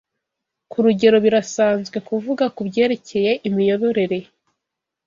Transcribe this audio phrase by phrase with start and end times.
[0.71, 4.19] Kurugero birasanzwe kuvuga kubyerekeye imiyoborere